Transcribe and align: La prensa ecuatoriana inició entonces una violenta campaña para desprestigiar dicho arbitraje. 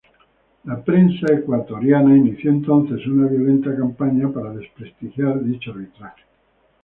La 0.63 0.81
prensa 0.83 1.31
ecuatoriana 1.31 2.17
inició 2.17 2.49
entonces 2.49 3.05
una 3.05 3.27
violenta 3.27 3.69
campaña 3.77 4.29
para 4.33 4.51
desprestigiar 4.51 5.43
dicho 5.43 5.69
arbitraje. 5.69 6.23